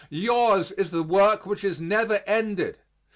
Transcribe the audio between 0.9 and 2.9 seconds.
work which is never ended.